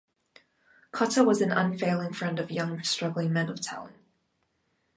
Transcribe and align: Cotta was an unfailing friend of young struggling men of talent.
Cotta 0.91 1.23
was 1.23 1.41
an 1.41 1.51
unfailing 1.51 2.11
friend 2.11 2.39
of 2.39 2.49
young 2.49 2.81
struggling 2.81 3.31
men 3.33 3.49
of 3.49 3.61
talent. 3.61 3.97